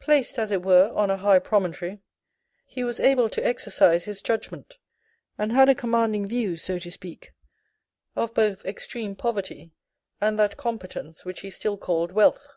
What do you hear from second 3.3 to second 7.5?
to exercise his judgment, and had a commanding view, so to speak,